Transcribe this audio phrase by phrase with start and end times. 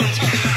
[0.00, 0.49] Let's go.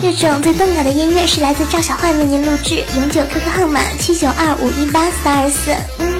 [0.00, 6.19] 这种最动感的音乐是来自赵小坏为您录制，永久 QQ 号码七九二五一八四二四。